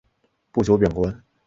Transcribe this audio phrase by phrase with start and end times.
[0.51, 1.23] 不久贬官。